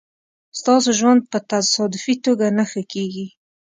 [0.59, 3.27] ستاسو ژوند په تصادفي توگه نه ښه کېږي